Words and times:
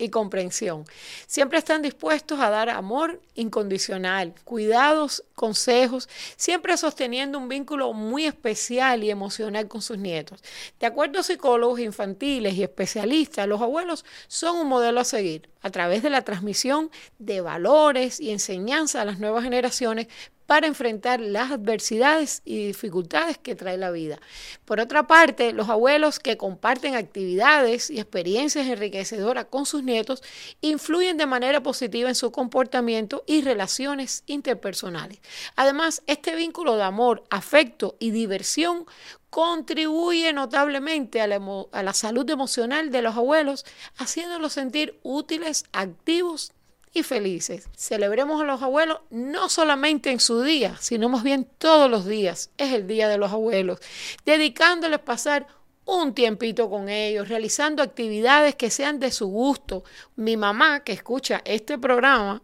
y 0.00 0.08
comprensión. 0.08 0.84
Siempre 1.26 1.58
están 1.58 1.82
dispuestos 1.82 2.40
a 2.40 2.50
dar 2.50 2.70
amor 2.70 3.20
incondicional, 3.34 4.34
cuidados, 4.44 5.24
consejos, 5.34 6.08
siempre 6.36 6.76
sosteniendo 6.76 7.38
un 7.38 7.48
vínculo 7.48 7.92
muy 7.92 8.24
especial 8.24 9.04
y 9.04 9.10
emocional 9.10 9.68
con 9.68 9.82
sus 9.82 9.98
nietos. 9.98 10.42
De 10.80 10.86
acuerdo 10.86 11.20
a 11.20 11.22
psicólogos 11.22 11.80
infantiles 11.80 12.54
y 12.54 12.62
especialistas, 12.62 13.46
los 13.46 13.60
abuelos 13.60 14.04
son 14.26 14.56
un 14.56 14.68
modelo 14.68 15.00
a 15.00 15.04
seguir 15.04 15.48
a 15.62 15.70
través 15.70 16.02
de 16.02 16.10
la 16.10 16.22
transmisión 16.22 16.90
de 17.18 17.40
valores 17.42 18.20
y 18.20 18.30
enseñanza 18.30 19.02
a 19.02 19.04
las 19.04 19.18
nuevas 19.18 19.44
generaciones 19.44 20.08
para 20.50 20.66
enfrentar 20.66 21.20
las 21.20 21.52
adversidades 21.52 22.42
y 22.44 22.66
dificultades 22.66 23.38
que 23.38 23.54
trae 23.54 23.78
la 23.78 23.92
vida. 23.92 24.18
Por 24.64 24.80
otra 24.80 25.06
parte, 25.06 25.52
los 25.52 25.68
abuelos 25.68 26.18
que 26.18 26.36
comparten 26.36 26.96
actividades 26.96 27.88
y 27.88 28.00
experiencias 28.00 28.66
enriquecedoras 28.66 29.44
con 29.44 29.64
sus 29.64 29.84
nietos 29.84 30.24
influyen 30.60 31.18
de 31.18 31.26
manera 31.26 31.62
positiva 31.62 32.08
en 32.08 32.16
su 32.16 32.32
comportamiento 32.32 33.22
y 33.28 33.42
relaciones 33.42 34.24
interpersonales. 34.26 35.20
Además, 35.54 36.02
este 36.08 36.34
vínculo 36.34 36.74
de 36.74 36.82
amor, 36.82 37.22
afecto 37.30 37.94
y 38.00 38.10
diversión 38.10 38.86
contribuye 39.30 40.32
notablemente 40.32 41.20
a 41.20 41.28
la, 41.28 41.94
salud 41.94 42.28
emocional 42.28 42.90
de 42.90 43.02
los 43.02 43.16
abuelos, 43.16 43.64
haciéndolos 43.98 44.54
sentir 44.54 44.98
útiles, 45.04 45.66
activos 45.70 46.54
y 46.92 47.02
felices. 47.02 47.68
Celebremos 47.76 48.40
a 48.40 48.44
los 48.44 48.62
abuelos 48.62 49.00
no 49.10 49.48
solamente 49.48 50.10
en 50.10 50.20
su 50.20 50.42
día, 50.42 50.76
sino 50.80 51.08
más 51.08 51.22
bien 51.22 51.48
todos 51.58 51.90
los 51.90 52.06
días. 52.06 52.50
Es 52.58 52.72
el 52.72 52.86
Día 52.86 53.08
de 53.08 53.18
los 53.18 53.32
Abuelos, 53.32 53.80
dedicándoles 54.24 54.98
pasar 55.00 55.46
un 55.84 56.14
tiempito 56.14 56.70
con 56.70 56.88
ellos, 56.88 57.28
realizando 57.28 57.82
actividades 57.82 58.54
que 58.54 58.70
sean 58.70 59.00
de 59.00 59.10
su 59.10 59.26
gusto. 59.28 59.84
Mi 60.16 60.36
mamá, 60.36 60.84
que 60.84 60.92
escucha 60.92 61.42
este 61.44 61.78
programa, 61.78 62.42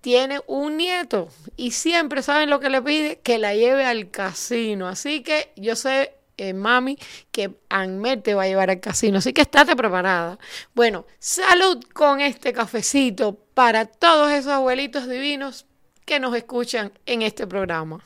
tiene 0.00 0.40
un 0.46 0.76
nieto 0.76 1.28
y 1.56 1.72
siempre 1.72 2.22
saben 2.22 2.50
lo 2.50 2.60
que 2.60 2.70
le 2.70 2.82
pide, 2.82 3.20
que 3.20 3.38
la 3.38 3.54
lleve 3.54 3.84
al 3.84 4.10
casino. 4.10 4.88
Así 4.88 5.22
que 5.22 5.52
yo 5.56 5.74
sé 5.74 6.14
eh, 6.36 6.52
mami, 6.52 6.98
que 7.30 7.58
Anmer 7.68 8.22
te 8.22 8.34
va 8.34 8.44
a 8.44 8.46
llevar 8.46 8.70
al 8.70 8.80
casino. 8.80 9.18
Así 9.18 9.32
que 9.32 9.42
estate 9.42 9.76
preparada. 9.76 10.38
Bueno, 10.74 11.06
salud 11.18 11.82
con 11.92 12.20
este 12.20 12.52
cafecito 12.52 13.34
para 13.54 13.86
todos 13.86 14.30
esos 14.32 14.52
abuelitos 14.52 15.08
divinos 15.08 15.66
que 16.04 16.20
nos 16.20 16.34
escuchan 16.36 16.92
en 17.06 17.22
este 17.22 17.46
programa. 17.46 18.02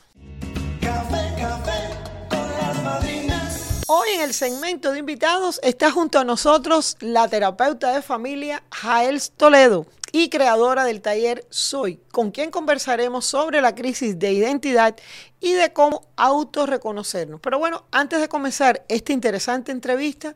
Café, 0.81 1.33
café 1.39 1.89
con 2.29 2.51
las 2.57 2.83
madrinas. 2.83 3.81
Hoy 3.87 4.09
en 4.15 4.21
el 4.21 4.33
segmento 4.33 4.91
de 4.91 4.99
invitados 4.99 5.59
está 5.63 5.91
junto 5.91 6.19
a 6.19 6.23
nosotros 6.23 6.97
la 6.99 7.27
terapeuta 7.27 7.93
de 7.93 8.01
familia 8.01 8.63
Jael 8.71 9.21
Toledo 9.37 9.85
y 10.11 10.29
creadora 10.29 10.85
del 10.85 11.01
taller 11.01 11.45
Soy, 11.49 11.99
con 12.11 12.29
quien 12.31 12.51
conversaremos 12.51 13.25
sobre 13.25 13.61
la 13.61 13.75
crisis 13.75 14.19
de 14.19 14.33
identidad 14.33 14.95
y 15.39 15.53
de 15.53 15.71
cómo 15.73 16.07
autorreconocernos. 16.15 17.39
Pero 17.41 17.57
bueno, 17.59 17.85
antes 17.91 18.19
de 18.19 18.27
comenzar 18.27 18.83
esta 18.87 19.13
interesante 19.13 19.71
entrevista, 19.71 20.33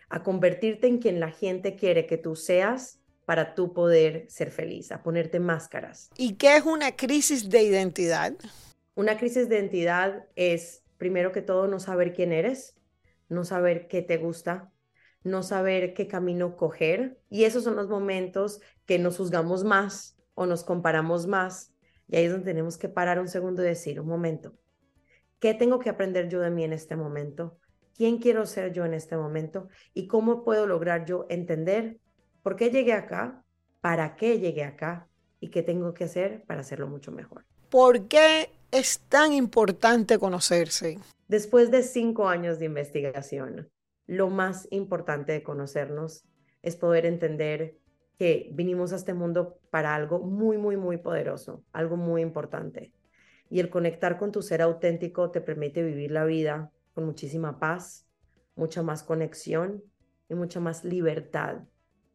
a 0.09 0.24
convertirte 0.24 0.88
en 0.88 0.97
quien 0.97 1.20
la 1.20 1.31
gente 1.31 1.75
quiere 1.75 2.06
que 2.06 2.18
tú 2.18 2.36
seas 2.36 3.00
para 3.25 3.53
tú 3.53 3.74
poder 3.74 4.25
ser 4.28 4.50
feliz, 4.50 4.92
a 4.92 5.03
ponerte 5.03 5.40
máscaras. 5.40 6.09
¿Y 6.18 6.34
qué 6.34 6.58
es 6.58 6.66
una 6.66 6.96
crisis 6.96 7.47
de 7.47 7.62
identidad? 7.62 8.34
Una 8.96 9.18
crisis 9.18 9.48
de 9.48 9.58
identidad 9.58 10.25
es, 10.36 10.84
primero 10.98 11.31
que 11.31 11.44
todo, 11.44 11.68
no 11.68 11.80
saber 11.80 12.14
quién 12.14 12.34
eres, 12.34 12.75
no 13.30 13.45
saber 13.45 13.88
qué 13.88 14.01
te 14.01 14.18
gusta, 14.18 14.72
no 15.24 15.44
saber 15.44 15.94
qué 15.94 16.07
camino 16.07 16.57
coger. 16.57 17.19
Y 17.30 17.44
esos 17.44 17.63
son 17.63 17.75
los 17.75 17.88
momentos 17.88 18.62
que 18.88 18.98
nos 18.98 19.18
juzgamos 19.18 19.63
más 19.63 20.18
o 20.33 20.48
nos 20.48 20.63
comparamos 20.63 21.28
más. 21.28 21.74
Y 22.07 22.16
ahí 22.16 22.25
es 22.25 22.31
donde 22.31 22.48
tenemos 22.48 22.80
que 22.80 22.89
parar 22.89 23.19
un 23.19 23.28
segundo 23.28 23.63
y 23.63 23.68
decir, 23.68 24.00
un 24.01 24.07
momento, 24.07 24.57
¿qué 25.39 25.54
tengo 25.54 25.78
que 25.78 25.89
aprender 25.89 26.30
yo 26.30 26.39
de 26.39 26.50
mí 26.50 26.63
en 26.63 26.74
este 26.74 26.95
momento? 26.95 27.60
Quién 28.00 28.18
quiero 28.18 28.46
ser 28.46 28.72
yo 28.72 28.86
en 28.86 28.94
este 28.94 29.18
momento 29.18 29.68
y 29.94 30.07
cómo 30.07 30.46
puedo 30.46 30.66
lograr 30.66 31.04
yo 31.04 31.25
entender 31.28 32.00
por 32.42 32.56
qué 32.56 32.69
llegué 32.69 32.94
acá, 32.94 33.44
para 33.81 34.16
qué 34.16 34.40
llegué 34.40 34.63
acá 34.63 35.10
y 35.42 35.50
qué 35.50 35.63
tengo 35.63 35.94
que 35.94 36.06
hacer 36.06 36.46
para 36.48 36.62
hacerlo 36.62 36.88
mucho 36.88 37.12
mejor. 37.12 37.44
¿Por 37.69 38.07
qué 38.07 38.51
es 38.72 39.01
tan 39.10 39.34
importante 39.34 40.18
conocerse? 40.18 40.98
Después 41.28 41.72
de 41.72 41.84
cinco 41.84 42.30
años 42.30 42.57
de 42.57 42.68
investigación, 42.68 43.69
lo 44.07 44.30
más 44.30 44.66
importante 44.72 45.34
de 45.34 45.44
conocernos 45.44 46.24
es 46.62 46.78
poder 46.78 47.06
entender 47.06 47.75
que 48.18 48.50
vinimos 48.54 48.94
a 48.94 48.95
este 48.95 49.13
mundo 49.13 49.60
para 49.72 49.94
algo 49.94 50.19
muy, 50.19 50.57
muy, 50.57 50.78
muy 50.78 50.95
poderoso, 50.95 51.66
algo 51.74 51.98
muy 51.98 52.22
importante. 52.22 52.94
Y 53.50 53.60
el 53.60 53.69
conectar 53.69 54.18
con 54.18 54.31
tu 54.31 54.42
ser 54.42 54.62
auténtico 54.62 55.31
te 55.31 55.42
permite 55.42 55.84
vivir 55.84 56.12
la 56.12 56.24
vida 56.24 56.72
con 56.94 57.06
muchísima 57.06 57.59
paz, 57.59 58.06
mucha 58.56 58.81
más 58.81 59.03
conexión 59.03 59.83
y 60.30 60.36
mucha 60.36 60.59
más 60.59 60.83
libertad. 60.83 61.63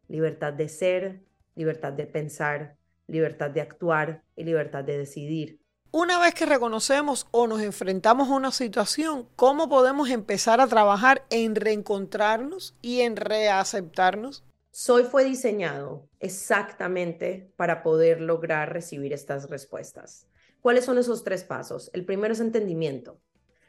Libertad 0.08 0.52
de 0.52 0.68
ser, 0.68 1.24
libertad 1.54 1.92
de 1.92 2.06
pensar, 2.06 2.76
libertad 3.06 3.50
de 3.50 3.60
actuar 3.60 4.22
y 4.36 4.44
libertad 4.44 4.84
de 4.84 4.98
decidir. 4.98 5.60
Una 5.90 6.18
vez 6.18 6.34
que 6.34 6.44
reconocemos 6.44 7.28
o 7.30 7.46
nos 7.46 7.62
enfrentamos 7.62 8.28
a 8.28 8.34
una 8.34 8.50
situación, 8.50 9.28
¿cómo 9.36 9.68
podemos 9.68 10.10
empezar 10.10 10.60
a 10.60 10.66
trabajar 10.66 11.24
en 11.30 11.54
reencontrarnos 11.54 12.74
y 12.82 13.02
en 13.02 13.14
reaceptarnos? 13.14 14.44
Soy 14.72 15.04
fue 15.04 15.24
diseñado 15.24 16.08
exactamente 16.18 17.52
para 17.56 17.84
poder 17.84 18.20
lograr 18.20 18.72
recibir 18.72 19.12
estas 19.12 19.48
respuestas. 19.48 20.26
¿Cuáles 20.60 20.84
son 20.84 20.98
esos 20.98 21.22
tres 21.22 21.44
pasos? 21.44 21.90
El 21.92 22.04
primero 22.04 22.32
es 22.32 22.40
entendimiento. 22.40 23.20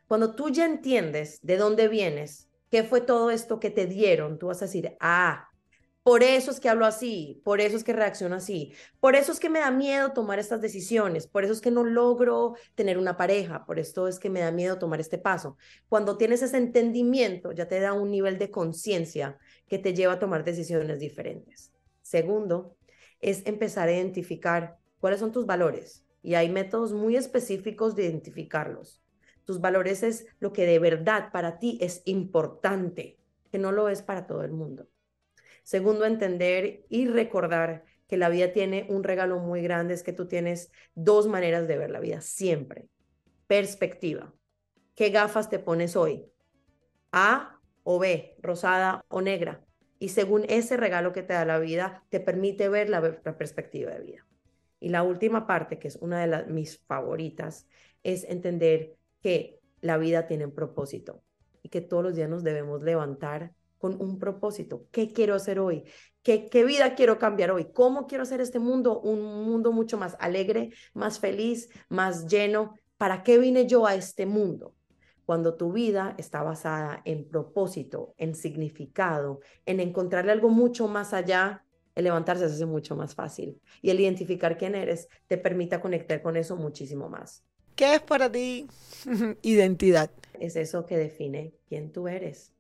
Cuando 0.07 0.35
tú 0.35 0.49
ya 0.49 0.65
entiendes 0.65 1.39
de 1.41 1.57
dónde 1.57 1.87
vienes, 1.87 2.49
qué 2.69 2.83
fue 2.83 3.01
todo 3.01 3.31
esto 3.31 3.59
que 3.59 3.69
te 3.69 3.85
dieron, 3.87 4.37
tú 4.37 4.47
vas 4.47 4.61
a 4.61 4.65
decir, 4.65 4.95
ah, 4.99 5.49
por 6.03 6.21
eso 6.21 6.51
es 6.51 6.59
que 6.59 6.69
hablo 6.69 6.85
así, 6.85 7.41
por 7.43 7.61
eso 7.61 7.75
es 7.75 7.83
que 7.83 7.91
reacciono 7.91 8.35
así, 8.35 8.73
por 8.99 9.15
eso 9.15 9.31
es 9.31 9.39
que 9.39 9.49
me 9.49 9.57
da 9.57 9.71
miedo 9.71 10.13
tomar 10.13 10.37
estas 10.37 10.61
decisiones, 10.61 11.25
por 11.25 11.43
eso 11.43 11.53
es 11.53 11.61
que 11.61 11.71
no 11.71 11.83
logro 11.83 12.53
tener 12.75 12.99
una 12.99 13.17
pareja, 13.17 13.65
por 13.65 13.79
esto 13.79 14.07
es 14.07 14.19
que 14.19 14.29
me 14.29 14.41
da 14.41 14.51
miedo 14.51 14.77
tomar 14.77 14.99
este 14.99 15.17
paso. 15.17 15.57
Cuando 15.89 16.15
tienes 16.15 16.43
ese 16.43 16.57
entendimiento, 16.57 17.53
ya 17.53 17.67
te 17.67 17.79
da 17.79 17.93
un 17.93 18.11
nivel 18.11 18.37
de 18.37 18.51
conciencia 18.51 19.39
que 19.67 19.79
te 19.79 19.95
lleva 19.95 20.13
a 20.13 20.19
tomar 20.19 20.43
decisiones 20.43 20.99
diferentes. 20.99 21.71
Segundo, 22.03 22.77
es 23.19 23.41
empezar 23.47 23.87
a 23.87 23.93
identificar 23.93 24.77
cuáles 24.99 25.19
son 25.19 25.31
tus 25.31 25.47
valores 25.47 26.05
y 26.21 26.35
hay 26.35 26.49
métodos 26.49 26.93
muy 26.93 27.15
específicos 27.15 27.95
de 27.95 28.03
identificarlos. 28.03 29.04
Tus 29.45 29.61
valores 29.61 30.03
es 30.03 30.27
lo 30.39 30.51
que 30.51 30.65
de 30.65 30.79
verdad 30.79 31.31
para 31.31 31.59
ti 31.59 31.77
es 31.81 32.01
importante, 32.05 33.17
que 33.51 33.57
no 33.57 33.71
lo 33.71 33.89
es 33.89 34.01
para 34.01 34.27
todo 34.27 34.43
el 34.43 34.51
mundo. 34.51 34.87
Segundo, 35.63 36.05
entender 36.05 36.85
y 36.89 37.07
recordar 37.07 37.85
que 38.07 38.17
la 38.17 38.29
vida 38.29 38.51
tiene 38.53 38.85
un 38.89 39.03
regalo 39.03 39.39
muy 39.39 39.61
grande, 39.61 39.93
es 39.93 40.03
que 40.03 40.13
tú 40.13 40.27
tienes 40.27 40.71
dos 40.93 41.27
maneras 41.27 41.67
de 41.67 41.77
ver 41.77 41.89
la 41.89 41.99
vida 41.99 42.21
siempre. 42.21 42.87
Perspectiva. 43.47 44.33
¿Qué 44.95 45.09
gafas 45.09 45.49
te 45.49 45.59
pones 45.59 45.95
hoy? 45.95 46.25
A 47.11 47.59
o 47.83 47.99
B, 47.99 48.35
rosada 48.41 49.05
o 49.07 49.21
negra. 49.21 49.63
Y 49.99 50.09
según 50.09 50.45
ese 50.49 50.77
regalo 50.77 51.13
que 51.13 51.23
te 51.23 51.33
da 51.33 51.45
la 51.45 51.59
vida, 51.59 52.03
te 52.09 52.19
permite 52.19 52.69
ver 52.69 52.89
la, 52.89 53.01
perspectiva 53.37 53.91
de 53.91 54.01
vida. 54.01 54.27
Y 54.79 54.89
la 54.89 55.03
última 55.03 55.47
parte, 55.47 55.79
que 55.79 55.87
es 55.87 55.95
una 55.95 56.21
de 56.21 56.27
las, 56.27 56.47
mis 56.47 56.77
favoritas, 56.85 57.67
es 58.03 58.23
entender 58.25 58.95
que 59.25 59.59
la 59.81 59.97
vida 59.97 60.27
tiene 60.27 60.45
un 60.45 60.53
propósito 60.53 61.23
y 61.63 61.69
que 61.69 61.81
todos 61.81 62.03
los 62.03 62.15
días 62.15 62.29
nos 62.29 62.43
debemos 62.43 62.83
levantar 62.83 63.55
con 63.79 63.99
un 63.99 64.19
propósito. 64.19 64.85
¿Qué 64.91 65.13
quiero 65.13 65.33
hacer 65.33 65.57
hoy? 65.57 65.83
¿Qué, 66.21 66.47
¿Qué 66.47 66.63
vida 66.63 66.93
quiero 66.93 67.17
cambiar 67.17 67.49
hoy? 67.49 67.71
¿Cómo 67.73 68.05
quiero 68.05 68.21
hacer 68.21 68.39
este 68.39 68.59
mundo 68.59 69.01
un 69.01 69.23
mundo 69.43 69.71
mucho 69.71 69.97
más 69.97 70.15
alegre, 70.19 70.73
más 70.93 71.17
feliz, 71.17 71.69
más 71.89 72.27
lleno? 72.27 72.75
¿Para 72.97 73.23
qué 73.23 73.39
vine 73.39 73.65
yo 73.65 73.87
a 73.87 73.95
este 73.95 74.27
mundo? 74.27 74.75
Cuando 75.25 75.55
tu 75.55 75.71
vida 75.71 76.13
está 76.19 76.43
basada 76.43 77.01
en 77.03 77.27
propósito, 77.27 78.13
en 78.17 78.35
significado, 78.35 79.39
en 79.65 79.79
encontrarle 79.79 80.33
algo 80.33 80.49
mucho 80.49 80.87
más 80.87 81.15
allá, 81.15 81.65
el 81.95 82.03
levantarse 82.03 82.47
se 82.47 82.53
hace 82.53 82.67
mucho 82.67 82.95
más 82.95 83.15
fácil. 83.15 83.59
Y 83.81 83.89
el 83.89 83.99
identificar 83.99 84.55
quién 84.55 84.75
eres 84.75 85.07
te 85.25 85.39
permite 85.39 85.81
conectar 85.81 86.21
con 86.21 86.37
eso 86.37 86.55
muchísimo 86.57 87.09
más. 87.09 87.43
¿Qué 87.75 87.95
es 87.95 88.01
para 88.01 88.31
ti 88.31 88.67
identidad? 89.41 90.09
Es 90.39 90.55
eso 90.55 90.85
que 90.85 90.97
define 90.97 91.53
quién 91.67 91.91
tú 91.91 92.07
eres 92.07 92.55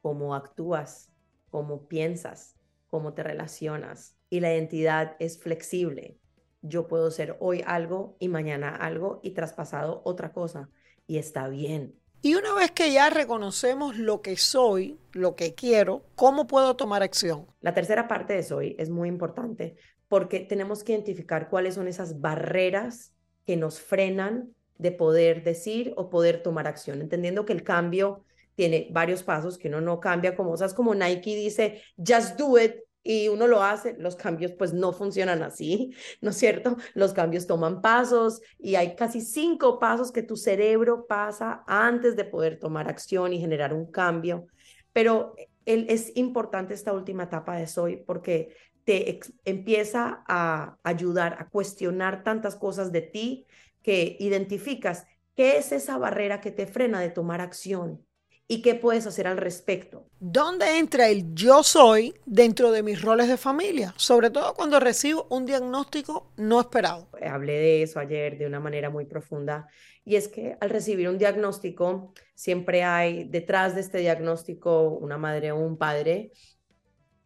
cómo 0.00 0.34
actúas, 0.34 1.10
cómo 1.50 1.86
piensas, 1.88 2.56
cómo 2.88 3.14
te 3.14 3.22
relacionas. 3.22 4.16
Y 4.28 4.40
la 4.40 4.52
identidad 4.52 5.16
es 5.18 5.38
flexible. 5.38 6.18
Yo 6.62 6.88
puedo 6.88 7.10
ser 7.10 7.36
hoy 7.40 7.62
algo 7.66 8.16
y 8.18 8.28
mañana 8.28 8.74
algo 8.74 9.20
y 9.22 9.32
traspasado 9.32 10.02
otra 10.04 10.32
cosa. 10.32 10.68
Y 11.06 11.18
está 11.18 11.48
bien. 11.48 11.94
Y 12.22 12.34
una 12.34 12.54
vez 12.54 12.70
que 12.70 12.92
ya 12.92 13.08
reconocemos 13.08 13.96
lo 13.96 14.20
que 14.20 14.36
soy, 14.36 14.98
lo 15.12 15.36
que 15.36 15.54
quiero, 15.54 16.04
¿cómo 16.16 16.46
puedo 16.46 16.76
tomar 16.76 17.02
acción? 17.02 17.46
La 17.60 17.72
tercera 17.72 18.08
parte 18.08 18.34
de 18.34 18.42
soy 18.42 18.76
es 18.78 18.90
muy 18.90 19.08
importante 19.08 19.76
porque 20.06 20.40
tenemos 20.40 20.84
que 20.84 20.92
identificar 20.92 21.48
cuáles 21.48 21.74
son 21.74 21.88
esas 21.88 22.20
barreras 22.20 23.14
que 23.46 23.56
nos 23.56 23.80
frenan 23.80 24.54
de 24.78 24.92
poder 24.92 25.42
decir 25.44 25.92
o 25.96 26.08
poder 26.08 26.42
tomar 26.42 26.66
acción, 26.66 27.00
entendiendo 27.00 27.44
que 27.44 27.52
el 27.52 27.62
cambio 27.62 28.24
tiene 28.54 28.88
varios 28.90 29.22
pasos 29.22 29.58
que 29.58 29.68
uno 29.68 29.80
no 29.80 30.00
cambia, 30.00 30.34
como, 30.34 30.52
o 30.52 30.74
como 30.74 30.94
Nike 30.94 31.36
dice, 31.36 31.82
just 31.96 32.36
do 32.38 32.58
it, 32.58 32.74
y 33.02 33.28
uno 33.28 33.46
lo 33.46 33.62
hace, 33.62 33.96
los 33.98 34.16
cambios 34.16 34.52
pues 34.52 34.72
no 34.72 34.92
funcionan 34.92 35.42
así, 35.42 35.94
¿no 36.20 36.30
es 36.30 36.36
cierto? 36.36 36.76
Los 36.94 37.12
cambios 37.12 37.46
toman 37.46 37.80
pasos 37.80 38.40
y 38.58 38.74
hay 38.74 38.94
casi 38.94 39.20
cinco 39.20 39.78
pasos 39.78 40.12
que 40.12 40.22
tu 40.22 40.36
cerebro 40.36 41.06
pasa 41.06 41.64
antes 41.66 42.16
de 42.16 42.24
poder 42.24 42.58
tomar 42.58 42.88
acción 42.88 43.32
y 43.32 43.40
generar 43.40 43.72
un 43.72 43.90
cambio. 43.90 44.46
Pero 44.92 45.34
es 45.64 46.16
importante 46.16 46.74
esta 46.74 46.92
última 46.92 47.24
etapa 47.24 47.56
de 47.56 47.66
Soy 47.66 47.96
porque 47.98 48.56
te 48.90 49.20
empieza 49.44 50.24
a 50.26 50.76
ayudar 50.82 51.36
a 51.38 51.48
cuestionar 51.48 52.24
tantas 52.24 52.56
cosas 52.56 52.90
de 52.90 53.02
ti 53.02 53.46
que 53.82 54.16
identificas 54.18 55.06
qué 55.36 55.58
es 55.58 55.70
esa 55.70 55.96
barrera 55.96 56.40
que 56.40 56.50
te 56.50 56.66
frena 56.66 56.98
de 57.00 57.10
tomar 57.10 57.40
acción 57.40 58.04
y 58.48 58.62
qué 58.62 58.74
puedes 58.74 59.06
hacer 59.06 59.28
al 59.28 59.36
respecto. 59.36 60.08
¿Dónde 60.18 60.78
entra 60.78 61.06
el 61.06 61.32
yo 61.34 61.62
soy 61.62 62.14
dentro 62.26 62.72
de 62.72 62.82
mis 62.82 63.00
roles 63.00 63.28
de 63.28 63.36
familia? 63.36 63.94
Sobre 63.96 64.28
todo 64.28 64.54
cuando 64.54 64.80
recibo 64.80 65.28
un 65.30 65.46
diagnóstico 65.46 66.32
no 66.36 66.60
esperado. 66.60 67.10
Hablé 67.24 67.60
de 67.60 67.82
eso 67.84 68.00
ayer 68.00 68.38
de 68.38 68.46
una 68.46 68.58
manera 68.58 68.90
muy 68.90 69.04
profunda 69.04 69.68
y 70.04 70.16
es 70.16 70.26
que 70.26 70.56
al 70.60 70.68
recibir 70.68 71.08
un 71.08 71.16
diagnóstico 71.16 72.12
siempre 72.34 72.82
hay 72.82 73.22
detrás 73.22 73.76
de 73.76 73.82
este 73.82 73.98
diagnóstico 73.98 74.88
una 74.88 75.16
madre 75.16 75.52
o 75.52 75.58
un 75.58 75.78
padre 75.78 76.32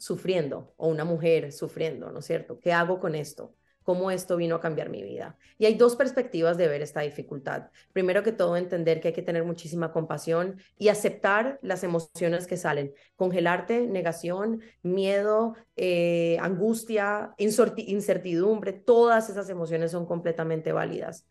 sufriendo 0.05 0.75
o 0.77 0.89
una 0.89 1.05
mujer 1.05 1.53
sufriendo, 1.53 2.11
¿no 2.11 2.19
es 2.19 2.27
cierto? 2.27 2.61
¿Qué 2.61 2.73
hago 2.73 3.01
con 3.01 3.15
esto? 3.15 3.55
cómo 3.85 4.11
esto 4.11 4.37
vino 4.37 4.57
a 4.57 4.61
cambiar 4.61 4.89
mi 4.89 5.03
vida. 5.03 5.37
Y 5.59 5.67
hay 5.67 5.75
dos 5.75 5.95
perspectivas 5.95 6.57
de 6.57 6.67
ver 6.69 6.83
esta 6.83 7.03
dificultad. 7.03 7.69
Primero 7.93 8.23
que 8.23 8.33
todo, 8.33 8.57
entender 8.57 9.01
que 9.01 9.09
hay 9.09 9.15
que 9.15 9.23
tener 9.23 9.45
muchísima 9.45 9.93
compasión 9.93 10.57
y 10.79 10.89
aceptar 10.89 11.61
las 11.63 11.85
emociones 11.85 12.47
que 12.47 12.57
salen. 12.57 12.95
Congelarte, 13.15 13.87
negación, 13.87 14.63
miedo, 14.83 15.55
eh, 15.77 16.39
angustia, 16.41 17.35
incertidumbre, 17.37 18.73
todas 18.73 19.29
esas 19.29 19.49
emociones 19.51 19.93
son 19.93 20.07
completamente 20.07 20.73
válidas. 20.73 21.29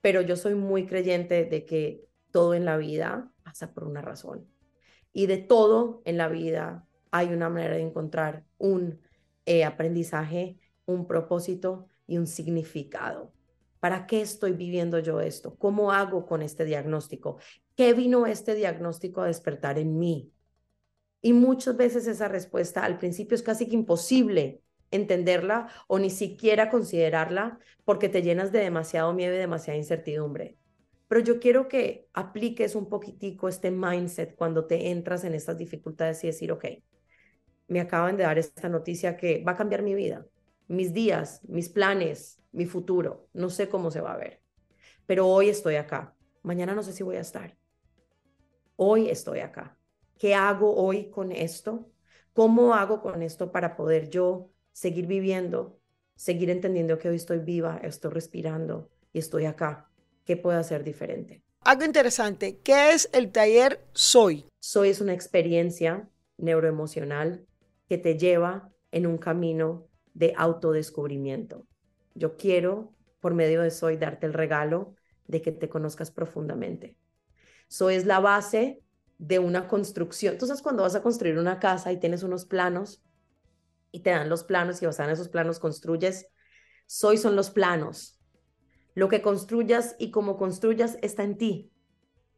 Pero 0.00 0.20
yo 0.20 0.36
soy 0.36 0.54
muy 0.54 0.86
creyente 0.86 1.44
de 1.44 1.64
que 1.64 2.04
todo 2.30 2.54
en 2.54 2.64
la 2.64 2.76
vida 2.76 3.32
pasa 3.42 3.72
por 3.72 3.84
una 3.84 4.00
razón. 4.00 4.46
Y 5.12 5.26
de 5.26 5.38
todo 5.38 6.02
en 6.04 6.18
la 6.18 6.28
vida 6.28 6.85
hay 7.16 7.32
una 7.32 7.48
manera 7.48 7.76
de 7.76 7.82
encontrar 7.82 8.44
un 8.58 9.00
eh, 9.44 9.64
aprendizaje, 9.64 10.58
un 10.84 11.06
propósito 11.06 11.86
y 12.06 12.18
un 12.18 12.26
significado. 12.26 13.32
¿Para 13.80 14.06
qué 14.06 14.20
estoy 14.20 14.52
viviendo 14.52 14.98
yo 14.98 15.20
esto? 15.20 15.56
¿Cómo 15.56 15.92
hago 15.92 16.26
con 16.26 16.42
este 16.42 16.64
diagnóstico? 16.64 17.38
¿Qué 17.74 17.92
vino 17.92 18.26
este 18.26 18.54
diagnóstico 18.54 19.20
a 19.20 19.26
despertar 19.26 19.78
en 19.78 19.98
mí? 19.98 20.32
Y 21.22 21.32
muchas 21.32 21.76
veces 21.76 22.06
esa 22.06 22.28
respuesta 22.28 22.84
al 22.84 22.98
principio 22.98 23.34
es 23.34 23.42
casi 23.42 23.68
que 23.68 23.74
imposible 23.74 24.62
entenderla 24.90 25.68
o 25.88 25.98
ni 25.98 26.10
siquiera 26.10 26.70
considerarla 26.70 27.58
porque 27.84 28.08
te 28.08 28.22
llenas 28.22 28.52
de 28.52 28.60
demasiado 28.60 29.12
miedo 29.12 29.34
y 29.34 29.38
demasiada 29.38 29.76
incertidumbre. 29.76 30.56
Pero 31.08 31.20
yo 31.20 31.38
quiero 31.38 31.68
que 31.68 32.08
apliques 32.12 32.74
un 32.74 32.88
poquitico 32.88 33.48
este 33.48 33.70
mindset 33.70 34.34
cuando 34.36 34.66
te 34.66 34.90
entras 34.90 35.24
en 35.24 35.34
estas 35.34 35.56
dificultades 35.56 36.22
y 36.24 36.28
decir, 36.28 36.50
ok, 36.50 36.64
me 37.68 37.80
acaban 37.80 38.16
de 38.16 38.24
dar 38.24 38.38
esta 38.38 38.68
noticia 38.68 39.16
que 39.16 39.42
va 39.44 39.52
a 39.52 39.56
cambiar 39.56 39.82
mi 39.82 39.94
vida 39.94 40.26
mis 40.68 40.92
días, 40.92 41.40
mis 41.44 41.68
planes, 41.68 42.40
mi 42.52 42.66
futuro. 42.66 43.28
No 43.32 43.50
sé 43.50 43.68
cómo 43.68 43.90
se 43.90 44.00
va 44.00 44.12
a 44.12 44.16
ver, 44.16 44.42
pero 45.06 45.26
hoy 45.28 45.48
estoy 45.48 45.76
acá. 45.76 46.14
Mañana 46.42 46.74
no 46.74 46.82
sé 46.82 46.92
si 46.92 47.02
voy 47.02 47.16
a 47.16 47.20
estar. 47.20 47.56
Hoy 48.76 49.08
estoy 49.08 49.40
acá. 49.40 49.78
¿Qué 50.18 50.34
hago 50.34 50.74
hoy 50.74 51.10
con 51.10 51.32
esto? 51.32 51.90
¿Cómo 52.32 52.74
hago 52.74 53.00
con 53.00 53.22
esto 53.22 53.52
para 53.52 53.76
poder 53.76 54.10
yo 54.10 54.50
seguir 54.72 55.06
viviendo, 55.06 55.78
seguir 56.14 56.50
entendiendo 56.50 56.98
que 56.98 57.08
hoy 57.08 57.16
estoy 57.16 57.38
viva, 57.38 57.80
estoy 57.82 58.10
respirando 58.10 58.90
y 59.12 59.18
estoy 59.18 59.46
acá? 59.46 59.90
¿Qué 60.24 60.36
puedo 60.36 60.58
hacer 60.58 60.84
diferente? 60.84 61.42
Algo 61.60 61.84
interesante, 61.84 62.58
¿qué 62.58 62.92
es 62.92 63.08
el 63.12 63.32
taller 63.32 63.84
Soy? 63.92 64.46
Soy 64.60 64.90
es 64.90 65.00
una 65.00 65.14
experiencia 65.14 66.08
neuroemocional 66.36 67.46
que 67.88 67.98
te 67.98 68.18
lleva 68.18 68.70
en 68.90 69.06
un 69.06 69.18
camino 69.18 69.88
de 70.14 70.32
autodescubrimiento. 70.36 71.66
Yo 72.14 72.36
quiero, 72.36 72.94
por 73.20 73.34
medio 73.34 73.62
de 73.62 73.70
Soy, 73.70 73.96
darte 73.96 74.26
el 74.26 74.32
regalo 74.32 74.94
de 75.26 75.42
que 75.42 75.52
te 75.52 75.68
conozcas 75.68 76.10
profundamente. 76.10 76.96
Soy 77.68 77.96
es 77.96 78.06
la 78.06 78.20
base 78.20 78.80
de 79.18 79.38
una 79.38 79.68
construcción. 79.68 80.34
Entonces, 80.34 80.62
cuando 80.62 80.82
vas 80.82 80.94
a 80.94 81.02
construir 81.02 81.38
una 81.38 81.58
casa 81.58 81.92
y 81.92 81.98
tienes 81.98 82.22
unos 82.22 82.44
planos 82.44 83.02
y 83.92 84.00
te 84.00 84.10
dan 84.10 84.28
los 84.28 84.44
planos 84.44 84.82
y 84.82 84.86
basado 84.86 85.08
en 85.08 85.14
esos 85.14 85.28
planos 85.28 85.58
construyes, 85.58 86.28
Soy 86.86 87.18
son 87.18 87.34
los 87.34 87.50
planos. 87.50 88.20
Lo 88.94 89.08
que 89.08 89.20
construyas 89.20 89.96
y 89.98 90.10
cómo 90.10 90.36
construyas 90.36 90.96
está 91.02 91.22
en 91.24 91.36
ti, 91.36 91.72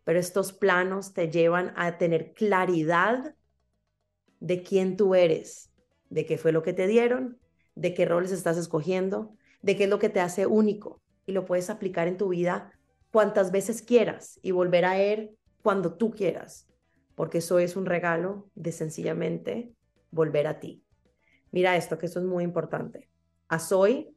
pero 0.05 0.19
estos 0.19 0.52
planos 0.52 1.12
te 1.12 1.31
llevan 1.31 1.73
a 1.76 1.99
tener 1.99 2.33
claridad 2.33 3.37
de 4.40 4.62
quién 4.62 4.97
tú 4.97 5.14
eres, 5.14 5.71
de 6.11 6.26
qué 6.26 6.38
fue 6.38 6.52
lo 6.52 6.62
que 6.62 6.73
te 6.73 6.87
dieron, 6.87 7.38
de 7.75 7.95
qué 7.95 8.04
roles 8.04 8.33
estás 8.33 8.57
escogiendo, 8.57 9.35
de 9.62 9.76
qué 9.76 9.85
es 9.85 9.90
lo 9.90 9.99
que 9.99 10.09
te 10.09 10.21
hace 10.21 10.47
único 10.47 11.00
y 11.26 11.33
lo 11.33 11.45
puedes 11.45 11.71
aplicar 11.71 12.09
en 12.09 12.16
tu 12.16 12.28
vida 12.28 12.73
cuantas 13.11 13.50
veces 13.50 13.83
quieras 13.83 14.38
y 14.42 14.50
volver 14.50 14.85
a 14.85 15.00
él 15.00 15.37
cuando 15.62 15.95
tú 15.95 16.11
quieras, 16.11 16.66
porque 17.14 17.38
eso 17.38 17.59
es 17.59 17.76
un 17.76 17.87
regalo 17.87 18.49
de 18.54 18.73
sencillamente 18.73 19.73
volver 20.11 20.47
a 20.47 20.61
ti. 20.61 20.83
Mira 21.50 21.76
esto, 21.76 21.99
que 21.99 22.07
esto 22.07 22.21
es 22.21 22.26
muy 22.26 22.45
importante. 22.45 23.09
A 23.49 23.59
hoy 23.73 24.14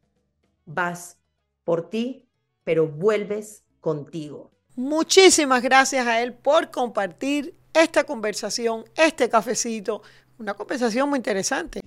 vas 0.65 1.19
por 1.63 1.89
ti, 1.89 2.27
pero 2.63 2.87
vuelves 2.87 3.63
contigo. 3.79 4.51
Muchísimas 4.75 5.61
gracias 5.61 6.07
a 6.07 6.21
él 6.21 6.33
por 6.33 6.71
compartir 6.71 7.55
esta 7.73 8.03
conversación, 8.03 8.85
este 8.95 9.29
cafecito, 9.29 10.01
una 10.37 10.53
conversación 10.53 11.09
muy 11.09 11.17
interesante. 11.17 11.81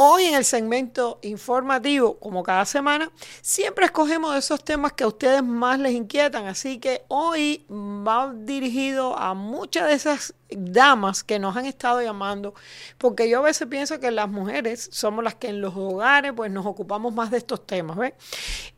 Hoy 0.00 0.26
en 0.26 0.34
el 0.36 0.44
segmento 0.44 1.18
informativo, 1.22 2.20
como 2.20 2.44
cada 2.44 2.64
semana, 2.64 3.10
siempre 3.42 3.84
escogemos 3.84 4.36
esos 4.36 4.62
temas 4.62 4.92
que 4.92 5.02
a 5.02 5.08
ustedes 5.08 5.42
más 5.42 5.80
les 5.80 5.92
inquietan. 5.92 6.46
Así 6.46 6.78
que 6.78 7.02
hoy 7.08 7.66
va 7.68 8.32
dirigido 8.32 9.18
a 9.18 9.34
muchas 9.34 9.88
de 9.88 9.94
esas 9.94 10.34
damas 10.50 11.22
que 11.24 11.38
nos 11.38 11.56
han 11.56 11.66
estado 11.66 12.00
llamando, 12.02 12.54
porque 12.96 13.28
yo 13.28 13.38
a 13.38 13.42
veces 13.42 13.68
pienso 13.68 14.00
que 14.00 14.10
las 14.10 14.28
mujeres 14.28 14.88
somos 14.92 15.22
las 15.22 15.34
que 15.34 15.48
en 15.48 15.60
los 15.60 15.76
hogares 15.76 16.32
pues 16.34 16.50
nos 16.50 16.66
ocupamos 16.66 17.12
más 17.12 17.30
de 17.30 17.38
estos 17.38 17.66
temas, 17.66 17.96
¿ves? 17.96 18.14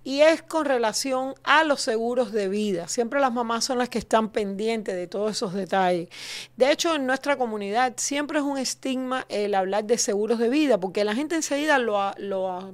Y 0.03 0.21
es 0.21 0.43
con 0.43 0.65
relación 0.65 1.35
a 1.45 1.65
los 1.65 1.81
seguros 1.83 2.33
de 2.33 2.49
vida. 2.49 2.89
Siempre 2.89 3.21
las 3.21 3.33
mamás 3.33 3.65
son 3.65 3.79
las 3.79 3.89
que 3.89 3.99
están 3.99 4.31
pendientes 4.31 4.95
de 4.95 5.07
todos 5.07 5.33
esos 5.33 5.53
detalles. 5.53 6.09
De 6.57 6.71
hecho, 6.73 6.95
en 6.95 7.07
nuestra 7.07 7.37
comunidad 7.37 7.95
siempre 7.97 8.39
es 8.39 8.45
un 8.45 8.59
estigma 8.59 9.27
el 9.29 9.55
hablar 9.55 9.85
de 9.85 9.99
seguros 9.99 10.39
de 10.39 10.49
vida, 10.49 10.79
porque 10.79 11.05
la 11.05 11.15
gente 11.15 11.37
enseguida 11.37 11.79
lo, 11.79 12.13
lo, 12.19 12.73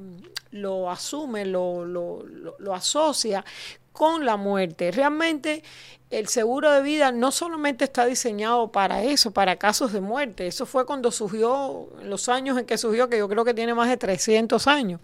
lo 0.51 0.91
asume, 0.91 1.45
lo, 1.45 1.85
lo, 1.85 2.25
lo 2.59 2.75
asocia 2.75 3.45
con 3.97 4.27
la 4.27 4.37
muerte. 4.37 4.91
Realmente 4.91 5.63
el 6.11 6.29
seguro 6.29 6.71
de 6.71 6.83
vida 6.83 7.11
no 7.11 7.33
solamente 7.33 7.85
está 7.85 8.05
diseñado 8.05 8.71
para 8.71 9.03
eso, 9.03 9.33
para 9.33 9.57
casos 9.57 9.93
de 9.93 10.01
muerte. 10.01 10.47
Eso 10.47 10.67
fue 10.67 10.85
cuando 10.85 11.11
surgió, 11.11 11.89
los 12.03 12.29
años 12.29 12.59
en 12.59 12.67
que 12.67 12.77
surgió, 12.77 13.09
que 13.09 13.19
yo 13.19 13.29
creo 13.29 13.45
que 13.45 13.55
tiene 13.55 13.75
más 13.75 13.89
de 13.89 13.97
300 13.97 14.67
años. 14.67 15.01